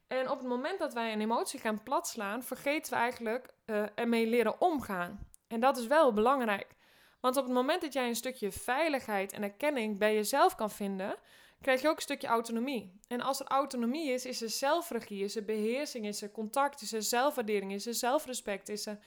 En 0.07 0.31
op 0.31 0.39
het 0.39 0.49
moment 0.49 0.79
dat 0.79 0.95
wij 0.95 1.13
een 1.13 1.21
emotie 1.21 1.61
gaan 1.61 1.83
platslaan, 1.83 2.43
vergeten 2.43 2.93
we 2.93 2.99
eigenlijk 2.99 3.54
uh, 3.67 3.85
ermee 3.95 4.27
leren 4.27 4.61
omgaan. 4.61 5.29
En 5.49 5.61
dat 5.61 5.77
is 5.77 5.87
wel 5.87 6.13
belangrijk. 6.13 6.75
Want 7.21 7.37
op 7.37 7.45
het 7.45 7.53
moment 7.53 7.81
dat 7.81 7.93
jij 7.93 8.09
een 8.09 8.17
stukje 8.17 8.53
veiligheid 8.53 9.33
en 9.33 9.43
erkenning 9.43 9.99
bij 9.99 10.15
jezelf 10.15 10.55
kan 10.55 10.71
vinden, 10.71 11.17
krijg 11.61 11.83
je 11.83 11.89
ook 11.89 11.97
een 11.97 12.03
stukje 12.03 12.27
autonomie. 12.27 13.01
En 13.09 13.21
als 13.21 13.41
er 13.41 13.47
autonomie 13.47 14.11
is, 14.11 14.27
is 14.27 14.43
er 14.43 14.51
zelfregie, 14.51 15.25
is 15.25 15.37
er 15.37 15.45
beheersing, 15.45 16.07
is 16.07 16.23
er 16.23 16.31
contact, 16.31 16.83
is 16.83 16.93
er 16.93 17.03
zelfwaardering, 17.03 17.73
is 17.73 17.87
er 17.87 17.95
zelfrespect, 17.95 18.69
is 18.69 18.87
er... 18.87 18.99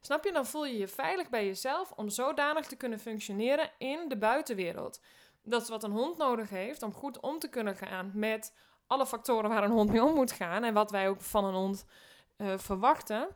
Snap 0.00 0.24
je? 0.24 0.32
Dan 0.32 0.46
voel 0.46 0.66
je 0.66 0.78
je 0.78 0.88
veilig 0.88 1.28
bij 1.28 1.46
jezelf 1.46 1.92
om 1.96 2.08
zodanig 2.08 2.66
te 2.66 2.76
kunnen 2.76 2.98
functioneren 2.98 3.70
in 3.78 4.08
de 4.08 4.16
buitenwereld. 4.16 5.00
Dat 5.42 5.62
is 5.62 5.68
wat 5.68 5.84
een 5.84 5.90
hond 5.90 6.16
nodig 6.16 6.50
heeft 6.50 6.82
om 6.82 6.92
goed 6.92 7.20
om 7.20 7.38
te 7.38 7.48
kunnen 7.48 7.76
gaan 7.76 8.10
met 8.14 8.52
alle 8.86 9.06
factoren 9.06 9.50
waar 9.50 9.64
een 9.64 9.70
hond 9.70 9.90
mee 9.90 10.02
om 10.02 10.14
moet 10.14 10.32
gaan 10.32 10.64
en 10.64 10.74
wat 10.74 10.90
wij 10.90 11.08
ook 11.08 11.20
van 11.20 11.44
een 11.44 11.54
hond 11.54 11.84
uh, 12.36 12.58
verwachten. 12.58 13.28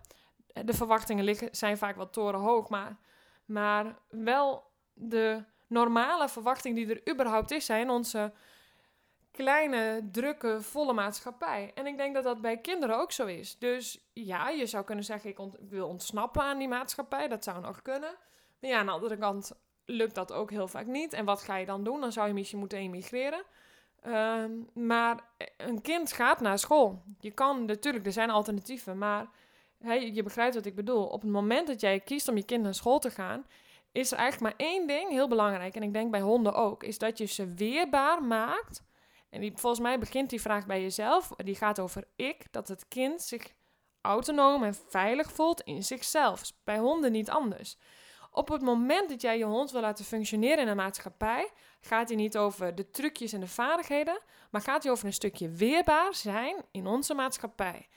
De 0.64 0.75
verwachtingen 0.75 1.25
liggen, 1.25 1.49
zijn 1.52 1.78
vaak 1.78 1.97
wat 1.97 2.12
torenhoog, 2.12 2.68
maar, 2.68 2.97
maar 3.44 3.99
wel 4.09 4.71
de 4.94 5.44
normale 5.66 6.28
verwachting 6.28 6.76
die 6.76 6.94
er 6.94 7.12
überhaupt 7.12 7.50
is, 7.50 7.64
zijn 7.64 7.90
onze 7.90 8.32
kleine, 9.32 10.09
drukke, 10.12 10.62
volle 10.62 10.92
maatschappij. 10.92 11.71
En 11.75 11.87
ik 11.87 11.97
denk 11.97 12.14
dat 12.14 12.25
dat 12.25 12.40
bij 12.40 12.59
kinderen 12.59 12.99
ook 12.99 13.12
zo 13.12 13.26
is. 13.26 13.59
Dus 13.59 14.11
ja, 14.12 14.49
je 14.49 14.66
zou 14.66 14.85
kunnen 14.85 15.04
zeggen, 15.04 15.30
ik, 15.30 15.38
wil 15.68 15.88
ontsnappen 15.88 16.42
aan 16.42 16.59
die 16.59 16.68
maatschappij. 16.68 17.28
Dat 17.28 17.44
zou 17.44 17.61
nog 17.61 17.82
kunnen. 17.82 18.14
Maar 18.61 18.71
ja, 18.71 18.78
aan 18.78 18.87
de 18.87 18.92
andere 18.92 19.16
kant 19.16 19.52
lukt 19.85 20.14
dat 20.14 20.32
ook 20.32 20.50
heel 20.50 20.68
vaak 20.68 20.87
niet. 20.87 21.12
En 21.12 21.25
wat 21.25 21.42
ga 21.42 21.56
je 21.56 21.66
dan 21.66 21.85
doen? 21.85 22.00
Dan 22.00 22.12
zou 22.12 22.26
je 22.26 22.35
misschien 22.35 22.59
moeten 22.59 22.78
emigreren. 22.78 23.44
Ehm, 24.00 24.50
maar 24.75 25.18
een 25.56 25.82
kind 25.82 26.12
gaat 26.12 26.40
naar 26.40 26.59
school. 26.59 27.02
Je 27.21 27.30
kan 27.30 27.64
natuurlijk, 27.64 28.06
er 28.06 28.12
zijn 28.12 28.30
alternatieven, 28.30 28.99
maar 28.99 29.28
je 30.14 30.22
begrijpt 30.22 30.54
wat 30.54 30.66
ik 30.66 30.74
bedoel. 30.74 31.06
Op 31.06 31.22
het 31.22 31.30
moment 31.30 31.66
dat 31.66 31.80
jij 31.80 32.00
kiest 32.00 32.28
om 32.28 32.36
je 32.36 32.44
kind 32.44 32.62
naar 32.62 32.74
school 32.74 32.98
te 32.98 33.10
gaan, 33.10 33.46
is 33.92 34.12
er 34.12 34.18
eigenlijk 34.18 34.56
maar 34.58 34.66
één 34.66 34.86
ding 34.86 35.10
heel 35.10 35.28
belangrijk. 35.28 35.74
En 35.74 35.82
ik 35.82 35.92
denk 35.92 36.10
bij 36.10 36.20
honden 36.20 36.54
ook, 36.54 36.82
is 36.82 36.98
dat 36.98 37.18
je 37.18 37.24
ze 37.24 37.54
weerbaar 37.54 38.22
maakt. 38.22 38.82
En 39.30 39.40
die, 39.40 39.52
volgens 39.54 39.82
mij 39.82 39.98
begint 39.98 40.30
die 40.30 40.40
vraag 40.40 40.66
bij 40.66 40.82
jezelf. 40.82 41.28
Die 41.36 41.54
gaat 41.54 41.78
over 41.78 42.04
ik, 42.16 42.44
dat 42.50 42.68
het 42.68 42.88
kind 42.88 43.22
zich 43.22 43.52
autonoom 44.00 44.62
en 44.62 44.74
veilig 44.88 45.32
voelt 45.32 45.60
in 45.60 45.82
zichzelf. 45.82 46.52
Bij 46.64 46.78
honden 46.78 47.12
niet 47.12 47.30
anders. 47.30 47.76
Op 48.30 48.48
het 48.48 48.62
moment 48.62 49.08
dat 49.08 49.20
jij 49.20 49.38
je 49.38 49.44
hond 49.44 49.70
wil 49.70 49.80
laten 49.80 50.04
functioneren 50.04 50.58
in 50.58 50.68
een 50.68 50.76
maatschappij, 50.76 51.50
gaat 51.80 52.08
hij 52.08 52.16
niet 52.16 52.36
over 52.36 52.74
de 52.74 52.90
trucjes 52.90 53.32
en 53.32 53.40
de 53.40 53.48
vaardigheden, 53.48 54.20
maar 54.50 54.60
gaat 54.60 54.82
hij 54.82 54.92
over 54.92 55.06
een 55.06 55.12
stukje 55.12 55.48
weerbaar 55.48 56.14
zijn 56.14 56.56
in 56.70 56.86
onze 56.86 57.14
maatschappij. 57.14 57.88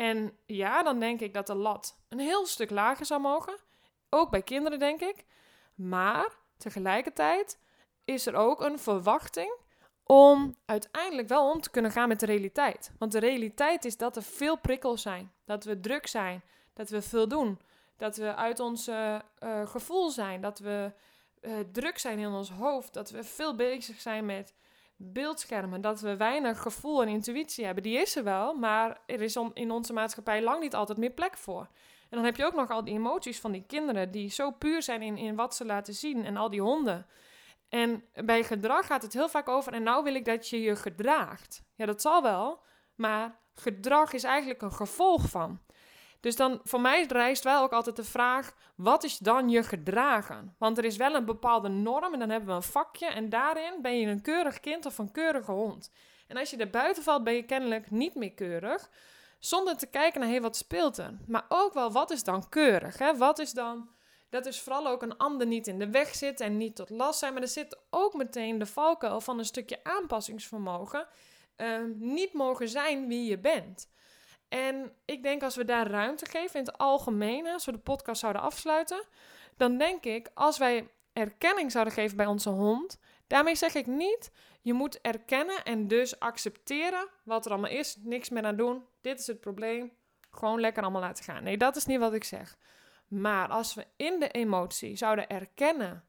En 0.00 0.36
ja, 0.46 0.82
dan 0.82 1.00
denk 1.00 1.20
ik 1.20 1.34
dat 1.34 1.46
de 1.46 1.54
lat 1.54 2.00
een 2.08 2.18
heel 2.18 2.46
stuk 2.46 2.70
lager 2.70 3.06
zou 3.06 3.20
mogen. 3.20 3.58
Ook 4.10 4.30
bij 4.30 4.42
kinderen, 4.42 4.78
denk 4.78 5.00
ik. 5.00 5.24
Maar 5.74 6.36
tegelijkertijd 6.56 7.58
is 8.04 8.26
er 8.26 8.34
ook 8.34 8.60
een 8.60 8.78
verwachting 8.78 9.56
om 10.04 10.54
uiteindelijk 10.64 11.28
wel 11.28 11.50
om 11.50 11.60
te 11.60 11.70
kunnen 11.70 11.90
gaan 11.90 12.08
met 12.08 12.20
de 12.20 12.26
realiteit. 12.26 12.92
Want 12.98 13.12
de 13.12 13.18
realiteit 13.18 13.84
is 13.84 13.96
dat 13.96 14.16
er 14.16 14.22
veel 14.22 14.56
prikkels 14.56 15.02
zijn, 15.02 15.32
dat 15.44 15.64
we 15.64 15.80
druk 15.80 16.06
zijn, 16.06 16.42
dat 16.74 16.90
we 16.90 17.02
veel 17.02 17.28
doen, 17.28 17.60
dat 17.96 18.16
we 18.16 18.34
uit 18.34 18.60
ons 18.60 18.88
uh, 18.88 19.18
gevoel 19.64 20.10
zijn, 20.10 20.40
dat 20.40 20.58
we 20.58 20.92
uh, 21.40 21.52
druk 21.72 21.98
zijn 21.98 22.18
in 22.18 22.28
ons 22.28 22.50
hoofd, 22.50 22.92
dat 22.92 23.10
we 23.10 23.24
veel 23.24 23.56
bezig 23.56 24.00
zijn 24.00 24.26
met 24.26 24.54
beeldschermen, 25.02 25.80
dat 25.80 26.00
we 26.00 26.16
weinig 26.16 26.62
gevoel 26.62 27.02
en 27.02 27.08
intuïtie 27.08 27.64
hebben. 27.64 27.82
Die 27.82 27.98
is 27.98 28.16
er 28.16 28.24
wel, 28.24 28.54
maar 28.54 29.00
er 29.06 29.22
is 29.22 29.36
in 29.54 29.70
onze 29.70 29.92
maatschappij 29.92 30.42
lang 30.42 30.60
niet 30.60 30.74
altijd 30.74 30.98
meer 30.98 31.10
plek 31.10 31.36
voor. 31.36 31.68
En 32.08 32.16
dan 32.16 32.24
heb 32.24 32.36
je 32.36 32.44
ook 32.44 32.54
nog 32.54 32.70
al 32.70 32.84
die 32.84 32.94
emoties 32.94 33.40
van 33.40 33.52
die 33.52 33.64
kinderen 33.66 34.10
die 34.10 34.30
zo 34.30 34.50
puur 34.50 34.82
zijn 34.82 35.02
in, 35.02 35.16
in 35.16 35.36
wat 35.36 35.54
ze 35.54 35.64
laten 35.64 35.94
zien 35.94 36.24
en 36.24 36.36
al 36.36 36.50
die 36.50 36.62
honden. 36.62 37.06
En 37.68 38.04
bij 38.24 38.44
gedrag 38.44 38.86
gaat 38.86 39.02
het 39.02 39.12
heel 39.12 39.28
vaak 39.28 39.48
over, 39.48 39.72
en 39.72 39.82
nou 39.82 40.04
wil 40.04 40.14
ik 40.14 40.24
dat 40.24 40.48
je 40.48 40.60
je 40.60 40.76
gedraagt. 40.76 41.62
Ja, 41.74 41.86
dat 41.86 42.00
zal 42.00 42.22
wel, 42.22 42.62
maar 42.94 43.38
gedrag 43.54 44.12
is 44.12 44.24
eigenlijk 44.24 44.62
een 44.62 44.72
gevolg 44.72 45.28
van. 45.28 45.60
Dus 46.20 46.36
dan 46.36 46.60
voor 46.64 46.80
mij 46.80 47.06
rijst 47.06 47.44
wel 47.44 47.62
ook 47.62 47.72
altijd 47.72 47.96
de 47.96 48.04
vraag: 48.04 48.54
wat 48.74 49.04
is 49.04 49.18
dan 49.18 49.48
je 49.48 49.62
gedragen? 49.62 50.54
Want 50.58 50.78
er 50.78 50.84
is 50.84 50.96
wel 50.96 51.14
een 51.14 51.24
bepaalde 51.24 51.68
norm 51.68 52.12
en 52.12 52.18
dan 52.18 52.30
hebben 52.30 52.48
we 52.48 52.54
een 52.54 52.62
vakje 52.62 53.06
en 53.06 53.28
daarin 53.28 53.82
ben 53.82 53.98
je 53.98 54.06
een 54.06 54.22
keurig 54.22 54.60
kind 54.60 54.86
of 54.86 54.98
een 54.98 55.12
keurige 55.12 55.52
hond. 55.52 55.92
En 56.26 56.36
als 56.36 56.50
je 56.50 56.56
er 56.56 56.70
buiten 56.70 57.02
valt, 57.02 57.24
ben 57.24 57.34
je 57.34 57.42
kennelijk 57.42 57.90
niet 57.90 58.14
meer 58.14 58.32
keurig, 58.32 58.90
zonder 59.38 59.76
te 59.76 59.86
kijken 59.86 60.20
naar 60.20 60.28
hey, 60.28 60.40
wat 60.40 60.56
speelt 60.56 60.98
er. 60.98 61.18
Maar 61.26 61.44
ook 61.48 61.74
wel 61.74 61.92
wat 61.92 62.10
is 62.10 62.24
dan 62.24 62.48
keurig? 62.48 62.98
Hè? 62.98 63.16
Wat 63.16 63.38
is 63.38 63.52
dan 63.52 63.88
dat 64.30 64.46
is 64.46 64.60
vooral 64.60 64.86
ook 64.86 65.02
een 65.02 65.16
ander 65.16 65.46
niet 65.46 65.66
in 65.66 65.78
de 65.78 65.90
weg 65.90 66.14
zit 66.14 66.40
en 66.40 66.56
niet 66.56 66.76
tot 66.76 66.90
last 66.90 67.18
zijn. 67.18 67.32
Maar 67.32 67.42
er 67.42 67.48
zit 67.48 67.78
ook 67.90 68.14
meteen 68.14 68.58
de 68.58 68.66
valkuil 68.66 69.20
van 69.20 69.38
een 69.38 69.44
stukje 69.44 69.84
aanpassingsvermogen. 69.84 71.06
Ehm, 71.56 71.90
niet 71.96 72.32
mogen 72.32 72.68
zijn 72.68 73.08
wie 73.08 73.24
je 73.24 73.38
bent. 73.38 73.90
En 74.50 74.92
ik 75.04 75.22
denk 75.22 75.42
als 75.42 75.56
we 75.56 75.64
daar 75.64 75.86
ruimte 75.86 76.26
geven 76.26 76.60
in 76.60 76.66
het 76.66 76.78
algemeen, 76.78 77.46
als 77.46 77.64
we 77.64 77.72
de 77.72 77.78
podcast 77.78 78.20
zouden 78.20 78.42
afsluiten, 78.42 79.04
dan 79.56 79.78
denk 79.78 80.04
ik 80.04 80.30
als 80.34 80.58
wij 80.58 80.88
erkenning 81.12 81.72
zouden 81.72 81.92
geven 81.92 82.16
bij 82.16 82.26
onze 82.26 82.50
hond, 82.50 82.98
daarmee 83.26 83.54
zeg 83.54 83.74
ik 83.74 83.86
niet, 83.86 84.30
je 84.60 84.72
moet 84.72 85.00
erkennen 85.00 85.64
en 85.64 85.88
dus 85.88 86.20
accepteren 86.20 87.08
wat 87.22 87.44
er 87.44 87.52
allemaal 87.52 87.70
is, 87.70 87.96
niks 88.00 88.28
meer 88.28 88.44
aan 88.44 88.56
doen, 88.56 88.84
dit 89.00 89.18
is 89.18 89.26
het 89.26 89.40
probleem, 89.40 89.92
gewoon 90.30 90.60
lekker 90.60 90.82
allemaal 90.82 91.00
laten 91.00 91.24
gaan. 91.24 91.42
Nee, 91.42 91.56
dat 91.56 91.76
is 91.76 91.86
niet 91.86 91.98
wat 91.98 92.12
ik 92.12 92.24
zeg. 92.24 92.58
Maar 93.08 93.48
als 93.48 93.74
we 93.74 93.86
in 93.96 94.20
de 94.20 94.28
emotie 94.28 94.96
zouden 94.96 95.28
erkennen, 95.28 96.04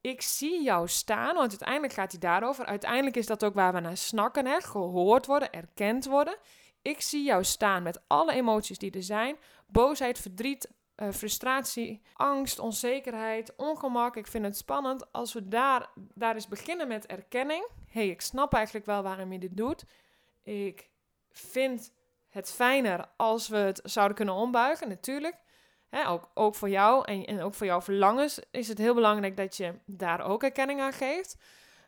ik 0.00 0.22
zie 0.22 0.62
jou 0.62 0.88
staan, 0.88 1.34
want 1.34 1.50
uiteindelijk 1.50 1.92
gaat 1.92 2.10
hij 2.10 2.20
daarover. 2.20 2.64
Uiteindelijk 2.64 3.16
is 3.16 3.26
dat 3.26 3.44
ook 3.44 3.54
waar 3.54 3.72
we 3.72 3.80
naar 3.80 3.96
snakken, 3.96 4.46
hè? 4.46 4.60
gehoord 4.60 5.26
worden, 5.26 5.52
erkend 5.52 6.04
worden. 6.04 6.36
Ik 6.82 7.00
zie 7.00 7.24
jou 7.24 7.44
staan 7.44 7.82
met 7.82 8.00
alle 8.06 8.32
emoties 8.32 8.78
die 8.78 8.90
er 8.90 9.02
zijn: 9.02 9.36
boosheid, 9.66 10.18
verdriet, 10.18 10.70
uh, 10.96 11.10
frustratie, 11.10 12.02
angst, 12.14 12.58
onzekerheid, 12.58 13.56
ongemak. 13.56 14.16
Ik 14.16 14.26
vind 14.26 14.44
het 14.44 14.56
spannend 14.56 15.12
als 15.12 15.32
we 15.32 15.48
daar, 15.48 15.90
daar 16.14 16.34
eens 16.34 16.48
beginnen 16.48 16.88
met 16.88 17.06
erkenning. 17.06 17.68
hey, 17.88 18.08
ik 18.08 18.20
snap 18.20 18.54
eigenlijk 18.54 18.86
wel 18.86 19.02
waarom 19.02 19.32
je 19.32 19.38
dit 19.38 19.56
doet. 19.56 19.84
Ik 20.42 20.90
vind 21.30 21.92
het 22.28 22.52
fijner 22.52 23.08
als 23.16 23.48
we 23.48 23.56
het 23.56 23.80
zouden 23.84 24.16
kunnen 24.16 24.34
ombuigen, 24.34 24.88
natuurlijk. 24.88 25.36
Ook, 26.06 26.30
ook 26.34 26.54
voor 26.54 26.68
jou 26.68 27.04
en, 27.04 27.24
en 27.24 27.42
ook 27.42 27.54
voor 27.54 27.66
jouw 27.66 27.80
verlangens 27.80 28.40
is 28.50 28.68
het 28.68 28.78
heel 28.78 28.94
belangrijk 28.94 29.36
dat 29.36 29.56
je 29.56 29.74
daar 29.84 30.20
ook 30.20 30.42
erkenning 30.42 30.80
aan 30.80 30.92
geeft. 30.92 31.36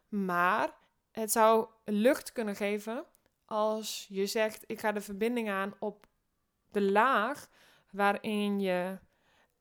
Maar 0.08 0.70
het 1.12 1.32
zou 1.32 1.66
lucht 1.84 2.32
kunnen 2.32 2.56
geven 2.56 3.04
als 3.44 4.06
je 4.08 4.26
zegt: 4.26 4.64
Ik 4.66 4.80
ga 4.80 4.92
de 4.92 5.00
verbinding 5.00 5.50
aan 5.50 5.74
op 5.78 6.06
de 6.70 6.82
laag 6.82 7.48
waarin 7.90 8.60
je 8.60 8.98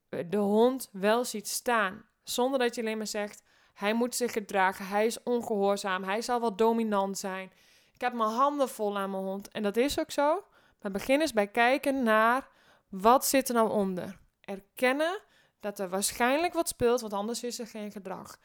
de 0.09 0.37
hond 0.37 0.89
wel 0.91 1.25
ziet 1.25 1.47
staan. 1.47 2.05
Zonder 2.23 2.59
dat 2.59 2.75
je 2.75 2.81
alleen 2.81 2.97
maar 2.97 3.07
zegt: 3.07 3.43
Hij 3.73 3.93
moet 3.93 4.15
zich 4.15 4.31
gedragen, 4.31 4.87
hij 4.87 5.05
is 5.05 5.23
ongehoorzaam, 5.23 6.03
hij 6.03 6.21
zal 6.21 6.39
wel 6.39 6.55
dominant 6.55 7.17
zijn. 7.17 7.51
Ik 7.93 8.01
heb 8.01 8.13
mijn 8.13 8.29
handen 8.29 8.69
vol 8.69 8.97
aan 8.97 9.11
mijn 9.11 9.23
hond. 9.23 9.49
En 9.49 9.63
dat 9.63 9.77
is 9.77 9.99
ook 9.99 10.11
zo. 10.11 10.43
Maar 10.81 10.91
begin 10.91 11.21
eens 11.21 11.33
bij 11.33 11.47
kijken 11.47 12.03
naar 12.03 12.47
wat 12.89 13.25
zit 13.25 13.47
er 13.47 13.55
nou 13.55 13.71
onder 13.71 14.19
erkennen 14.41 15.21
dat 15.59 15.79
er 15.79 15.89
waarschijnlijk 15.89 16.53
wat 16.53 16.67
speelt, 16.67 17.01
want 17.01 17.13
anders 17.13 17.43
is 17.43 17.59
er 17.59 17.67
geen 17.67 17.91
gedrag. 17.91 18.37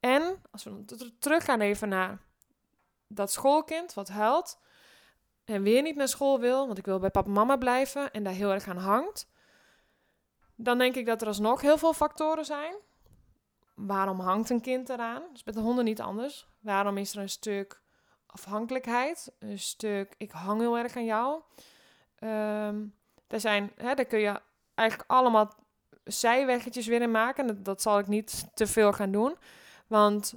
En 0.00 0.42
als 0.50 0.64
we 0.64 0.84
terug 1.18 1.44
gaan 1.44 1.60
even 1.60 1.88
naar 1.88 2.18
dat 3.14 3.32
schoolkind 3.32 3.94
wat 3.94 4.08
huilt 4.08 4.58
en 5.44 5.62
weer 5.62 5.82
niet 5.82 5.96
naar 5.96 6.08
school 6.08 6.40
wil, 6.40 6.66
want 6.66 6.78
ik 6.78 6.84
wil 6.84 6.98
bij 6.98 7.10
papa 7.10 7.26
en 7.26 7.32
mama 7.32 7.56
blijven 7.56 8.12
en 8.12 8.24
daar 8.24 8.32
heel 8.32 8.52
erg 8.52 8.68
aan 8.68 8.76
hangt, 8.76 9.28
dan 10.54 10.78
denk 10.78 10.94
ik 10.94 11.06
dat 11.06 11.20
er 11.20 11.26
alsnog 11.26 11.60
heel 11.60 11.78
veel 11.78 11.92
factoren 11.92 12.44
zijn. 12.44 12.74
Waarom 13.74 14.20
hangt 14.20 14.50
een 14.50 14.60
kind 14.60 14.88
eraan? 14.88 15.20
Dat 15.20 15.34
is 15.34 15.44
met 15.44 15.54
de 15.54 15.60
honden 15.60 15.84
niet 15.84 16.00
anders. 16.00 16.48
Waarom 16.60 16.96
is 16.96 17.14
er 17.14 17.22
een 17.22 17.28
stuk 17.28 17.80
afhankelijkheid? 18.26 19.32
Een 19.38 19.58
stuk 19.58 20.14
ik 20.18 20.30
hang 20.30 20.60
heel 20.60 20.78
erg 20.78 20.96
aan 20.96 21.04
jou. 21.04 21.42
Um, 22.20 22.94
er 23.26 23.40
zijn, 23.40 23.72
hè, 23.76 23.94
daar 23.94 24.04
kun 24.04 24.18
je 24.18 24.40
eigenlijk 24.74 25.10
allemaal 25.10 25.54
zijweggetjes 26.04 26.86
weer 26.86 27.02
in 27.02 27.10
maken. 27.10 27.46
Dat, 27.46 27.64
dat 27.64 27.82
zal 27.82 27.98
ik 27.98 28.06
niet 28.06 28.46
te 28.54 28.66
veel 28.66 28.92
gaan 28.92 29.10
doen. 29.10 29.36
Want 29.86 30.34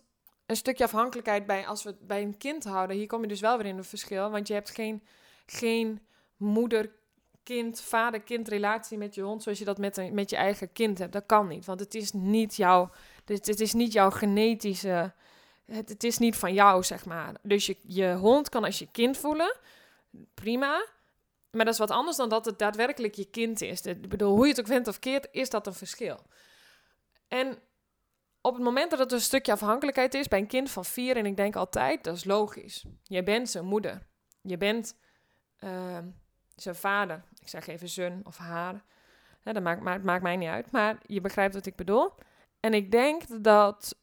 een 0.47 0.55
stukje 0.55 0.83
afhankelijkheid 0.83 1.45
bij, 1.45 1.67
als 1.67 1.83
we 1.83 1.89
het 1.89 2.07
bij 2.07 2.21
een 2.21 2.37
kind 2.37 2.63
houden, 2.63 2.95
hier 2.95 3.07
kom 3.07 3.21
je 3.21 3.27
dus 3.27 3.39
wel 3.39 3.57
weer 3.57 3.65
in 3.65 3.77
een 3.77 3.83
verschil. 3.83 4.29
Want 4.29 4.47
je 4.47 4.53
hebt 4.53 4.69
geen, 4.69 5.03
geen 5.45 6.01
moeder-kind, 6.37 7.81
vader-kind 7.81 8.47
relatie 8.47 8.97
met 8.97 9.15
je 9.15 9.21
hond 9.21 9.43
zoals 9.43 9.59
je 9.59 9.65
dat 9.65 9.77
met, 9.77 9.97
een, 9.97 10.13
met 10.13 10.29
je 10.29 10.35
eigen 10.35 10.71
kind 10.71 10.97
hebt. 10.97 11.13
Dat 11.13 11.25
kan 11.25 11.47
niet, 11.47 11.65
want 11.65 11.79
het 11.79 11.95
is 11.95 12.11
niet 12.11 12.55
jouw, 12.55 12.89
het, 13.25 13.59
is 13.59 13.73
niet 13.73 13.93
jouw 13.93 14.09
genetische, 14.09 15.13
het, 15.65 16.03
is 16.03 16.17
niet 16.17 16.35
van 16.35 16.53
jou, 16.53 16.83
zeg 16.83 17.05
maar. 17.05 17.33
Dus 17.41 17.65
je, 17.65 17.77
je 17.83 18.13
hond 18.13 18.49
kan 18.49 18.63
als 18.63 18.79
je 18.79 18.87
kind 18.91 19.17
voelen, 19.17 19.57
prima. 20.33 20.85
Maar 21.51 21.65
dat 21.65 21.73
is 21.73 21.79
wat 21.79 21.91
anders 21.91 22.17
dan 22.17 22.29
dat 22.29 22.45
het 22.45 22.59
daadwerkelijk 22.59 23.15
je 23.15 23.25
kind 23.25 23.61
is. 23.61 23.81
Ik 23.81 24.09
bedoel, 24.09 24.35
hoe 24.35 24.43
je 24.43 24.51
het 24.51 24.59
ook 24.59 24.67
vindt 24.67 24.87
of 24.87 24.99
keert, 24.99 25.27
is 25.31 25.49
dat 25.49 25.67
een 25.67 25.73
verschil. 25.73 26.19
En 27.27 27.57
op 28.47 28.53
het 28.53 28.63
moment 28.63 28.89
dat 28.89 28.99
het 28.99 29.11
een 29.11 29.21
stukje 29.21 29.51
afhankelijkheid 29.51 30.13
is 30.13 30.27
bij 30.27 30.39
een 30.39 30.47
kind 30.47 30.71
van 30.71 30.85
vier, 30.85 31.17
en 31.17 31.25
ik 31.25 31.37
denk 31.37 31.55
altijd, 31.55 32.03
dat 32.03 32.15
is 32.15 32.23
logisch. 32.23 32.85
Je 33.03 33.23
bent 33.23 33.49
zijn 33.49 33.65
moeder. 33.65 34.07
Je 34.41 34.57
bent 34.57 34.97
uh, 35.59 35.97
zijn 36.55 36.75
vader. 36.75 37.23
Ik 37.39 37.49
zeg 37.49 37.67
even 37.67 37.89
zijn 37.89 38.21
of 38.23 38.37
haar. 38.37 38.83
dat 39.43 39.61
maakt, 39.61 40.03
maakt 40.03 40.23
mij 40.23 40.35
niet 40.35 40.49
uit, 40.49 40.71
maar 40.71 40.97
je 41.05 41.21
begrijpt 41.21 41.53
wat 41.53 41.65
ik 41.65 41.75
bedoel. 41.75 42.13
En 42.59 42.73
ik 42.73 42.91
denk 42.91 43.43
dat 43.43 43.95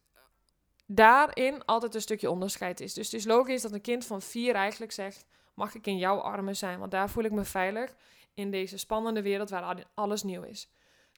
daarin 0.86 1.64
altijd 1.64 1.94
een 1.94 2.00
stukje 2.00 2.30
onderscheid 2.30 2.80
is. 2.80 2.94
Dus 2.94 3.04
het 3.06 3.14
is 3.20 3.26
logisch 3.26 3.62
dat 3.62 3.72
een 3.72 3.80
kind 3.80 4.06
van 4.06 4.22
vier 4.22 4.54
eigenlijk 4.54 4.92
zegt: 4.92 5.26
mag 5.54 5.74
ik 5.74 5.86
in 5.86 5.98
jouw 5.98 6.18
armen 6.18 6.56
zijn, 6.56 6.78
want 6.78 6.90
daar 6.90 7.10
voel 7.10 7.24
ik 7.24 7.32
me 7.32 7.44
veilig 7.44 7.94
in 8.34 8.50
deze 8.50 8.78
spannende 8.78 9.22
wereld 9.22 9.50
waar 9.50 9.86
alles 9.94 10.22
nieuw 10.22 10.42
is. 10.42 10.68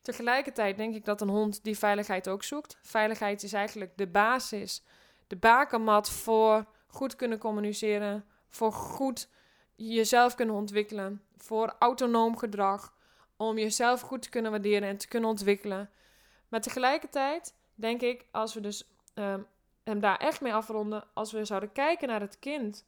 Tegelijkertijd 0.06 0.76
denk 0.76 0.94
ik 0.94 1.04
dat 1.04 1.20
een 1.20 1.28
hond 1.28 1.64
die 1.64 1.78
veiligheid 1.78 2.28
ook 2.28 2.42
zoekt. 2.42 2.78
Veiligheid 2.82 3.42
is 3.42 3.52
eigenlijk 3.52 3.96
de 3.96 4.06
basis, 4.06 4.82
de 5.26 5.36
bakermat 5.36 6.10
voor 6.10 6.64
goed 6.86 7.16
kunnen 7.16 7.38
communiceren, 7.38 8.24
voor 8.48 8.72
goed 8.72 9.28
jezelf 9.74 10.34
kunnen 10.34 10.54
ontwikkelen, 10.54 11.22
voor 11.36 11.74
autonoom 11.78 12.36
gedrag, 12.36 12.94
om 13.36 13.58
jezelf 13.58 14.00
goed 14.00 14.22
te 14.22 14.28
kunnen 14.28 14.50
waarderen 14.50 14.88
en 14.88 14.96
te 14.96 15.08
kunnen 15.08 15.30
ontwikkelen. 15.30 15.90
Maar 16.48 16.60
tegelijkertijd 16.60 17.54
denk 17.74 18.00
ik, 18.00 18.26
als 18.30 18.54
we 18.54 18.60
dus 18.60 18.88
um, 19.14 19.46
hem 19.84 20.00
daar 20.00 20.16
echt 20.16 20.40
mee 20.40 20.54
afronden, 20.54 21.04
als 21.14 21.32
we 21.32 21.44
zouden 21.44 21.72
kijken 21.72 22.08
naar 22.08 22.20
het 22.20 22.38
kind 22.38 22.84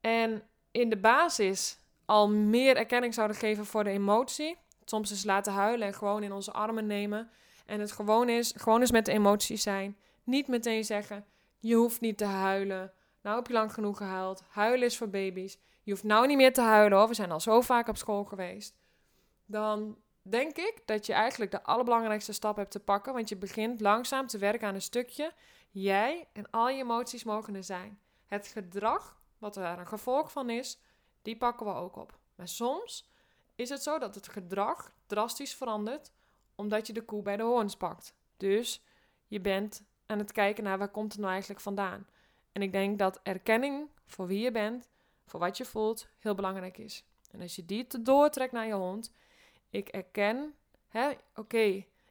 en 0.00 0.42
in 0.70 0.90
de 0.90 0.98
basis 0.98 1.78
al 2.04 2.28
meer 2.30 2.76
erkenning 2.76 3.14
zouden 3.14 3.36
geven 3.36 3.66
voor 3.66 3.84
de 3.84 3.90
emotie. 3.90 4.62
Soms 4.84 5.10
eens 5.10 5.24
laten 5.24 5.52
huilen 5.52 5.86
en 5.86 5.94
gewoon 5.94 6.22
in 6.22 6.32
onze 6.32 6.52
armen 6.52 6.86
nemen. 6.86 7.30
En 7.66 7.80
het 7.80 7.92
gewoon 7.92 8.28
is, 8.28 8.52
gewoon 8.56 8.80
eens 8.80 8.90
met 8.90 9.04
de 9.04 9.12
emotie 9.12 9.56
zijn. 9.56 9.96
Niet 10.24 10.48
meteen 10.48 10.84
zeggen, 10.84 11.24
je 11.58 11.74
hoeft 11.74 12.00
niet 12.00 12.18
te 12.18 12.24
huilen. 12.24 12.92
Nou 13.22 13.36
heb 13.36 13.46
je 13.46 13.52
lang 13.52 13.72
genoeg 13.72 13.96
gehuild. 13.96 14.42
Huilen 14.48 14.86
is 14.86 14.96
voor 14.96 15.08
baby's. 15.08 15.58
je 15.82 15.90
hoeft 15.90 16.04
nou 16.04 16.26
niet 16.26 16.36
meer 16.36 16.52
te 16.52 16.60
huilen 16.60 16.98
hoor, 16.98 17.08
we 17.08 17.14
zijn 17.14 17.30
al 17.30 17.40
zo 17.40 17.60
vaak 17.60 17.88
op 17.88 17.96
school 17.96 18.24
geweest. 18.24 18.74
Dan 19.46 19.98
denk 20.22 20.56
ik 20.56 20.82
dat 20.84 21.06
je 21.06 21.12
eigenlijk 21.12 21.50
de 21.50 21.62
allerbelangrijkste 21.62 22.32
stap 22.32 22.56
hebt 22.56 22.70
te 22.70 22.80
pakken, 22.80 23.12
want 23.12 23.28
je 23.28 23.36
begint 23.36 23.80
langzaam 23.80 24.26
te 24.26 24.38
werken 24.38 24.68
aan 24.68 24.74
een 24.74 24.82
stukje 24.82 25.32
jij 25.70 26.28
en 26.32 26.50
al 26.50 26.68
je 26.68 26.82
emoties 26.82 27.24
mogen 27.24 27.54
er 27.54 27.64
zijn. 27.64 27.98
Het 28.26 28.46
gedrag, 28.46 29.20
wat 29.38 29.56
er 29.56 29.78
een 29.78 29.86
gevolg 29.86 30.32
van 30.32 30.50
is, 30.50 30.78
die 31.22 31.36
pakken 31.36 31.66
we 31.66 31.72
ook 31.72 31.96
op. 31.96 32.18
Maar 32.34 32.48
soms 32.48 33.10
is 33.54 33.68
het 33.68 33.82
zo 33.82 33.98
dat 33.98 34.14
het 34.14 34.28
gedrag 34.28 34.92
drastisch 35.06 35.54
verandert 35.54 36.12
omdat 36.54 36.86
je 36.86 36.92
de 36.92 37.02
koe 37.02 37.22
bij 37.22 37.36
de 37.36 37.42
hoorns 37.42 37.76
pakt. 37.76 38.14
Dus 38.36 38.82
je 39.26 39.40
bent 39.40 39.82
aan 40.06 40.18
het 40.18 40.32
kijken 40.32 40.64
naar 40.64 40.78
waar 40.78 40.90
komt 40.90 41.12
het 41.12 41.20
nou 41.20 41.32
eigenlijk 41.32 41.60
vandaan. 41.60 42.06
En 42.52 42.62
ik 42.62 42.72
denk 42.72 42.98
dat 42.98 43.20
erkenning 43.22 43.88
voor 44.06 44.26
wie 44.26 44.40
je 44.40 44.50
bent, 44.50 44.88
voor 45.26 45.40
wat 45.40 45.56
je 45.56 45.64
voelt, 45.64 46.08
heel 46.18 46.34
belangrijk 46.34 46.78
is. 46.78 47.04
En 47.30 47.40
als 47.40 47.56
je 47.56 47.64
die 47.64 47.86
te 47.86 48.02
doortrekt 48.02 48.52
naar 48.52 48.66
je 48.66 48.72
hond, 48.72 49.12
ik 49.70 49.88
erken, 49.88 50.54
oké, 51.34 51.62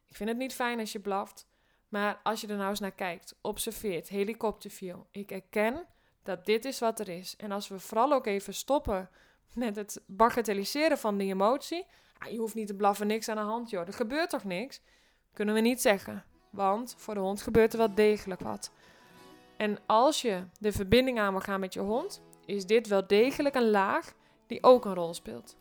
ik 0.08 0.16
vind 0.16 0.28
het 0.28 0.38
niet 0.38 0.54
fijn 0.54 0.78
als 0.78 0.92
je 0.92 1.00
blaft, 1.00 1.46
maar 1.88 2.20
als 2.22 2.40
je 2.40 2.46
er 2.46 2.56
nou 2.56 2.68
eens 2.68 2.80
naar 2.80 2.92
kijkt, 2.92 3.38
observeert, 3.40 4.08
helikopterview, 4.08 5.00
ik 5.10 5.30
erken 5.30 5.86
dat 6.22 6.44
dit 6.44 6.64
is 6.64 6.78
wat 6.78 7.00
er 7.00 7.08
is. 7.08 7.36
En 7.36 7.52
als 7.52 7.68
we 7.68 7.78
vooral 7.78 8.12
ook 8.12 8.26
even 8.26 8.54
stoppen 8.54 9.10
met 9.52 9.76
het 9.76 10.02
bagatelliseren 10.06 10.98
van 10.98 11.18
die 11.18 11.32
emotie, 11.32 11.86
ah, 12.18 12.30
je 12.30 12.38
hoeft 12.38 12.54
niet 12.54 12.66
te 12.66 12.74
blaffen, 12.74 13.06
niks 13.06 13.28
aan 13.28 13.36
de 13.36 13.42
hand, 13.42 13.70
joh, 13.70 13.86
er 13.86 13.92
gebeurt 13.92 14.30
toch 14.30 14.44
niks? 14.44 14.80
Kunnen 15.32 15.54
we 15.54 15.60
niet 15.60 15.80
zeggen. 15.80 16.24
Want 16.50 16.94
voor 16.98 17.14
de 17.14 17.20
hond 17.20 17.42
gebeurt 17.42 17.72
er 17.72 17.78
wel 17.78 17.94
degelijk 17.94 18.40
wat. 18.40 18.72
En 19.56 19.78
als 19.86 20.22
je 20.22 20.44
de 20.58 20.72
verbinding 20.72 21.18
aan 21.18 21.32
wil 21.32 21.40
gaan 21.40 21.60
met 21.60 21.74
je 21.74 21.80
hond, 21.80 22.22
is 22.44 22.66
dit 22.66 22.88
wel 22.88 23.06
degelijk 23.06 23.54
een 23.54 23.70
laag 23.70 24.14
die 24.46 24.62
ook 24.62 24.84
een 24.84 24.94
rol 24.94 25.14
speelt. 25.14 25.56